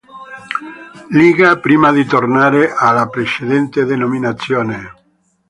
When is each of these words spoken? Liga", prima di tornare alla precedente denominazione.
Liga", 1.11 1.59
prima 1.59 1.91
di 1.91 2.05
tornare 2.05 2.73
alla 2.73 3.07
precedente 3.07 3.85
denominazione. 3.85 4.91